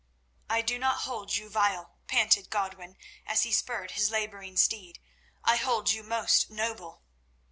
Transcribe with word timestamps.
"I 0.49 0.63
do 0.63 0.79
not 0.79 1.01
hold 1.01 1.35
you 1.35 1.47
vile," 1.47 1.99
panted 2.07 2.49
Godwin, 2.49 2.97
as 3.23 3.43
he 3.43 3.51
spurred 3.51 3.91
his 3.91 4.09
labouring 4.09 4.57
steed. 4.57 4.99
"I 5.43 5.57
hold 5.57 5.91
you 5.91 6.01
most 6.01 6.49
noble." 6.49 7.03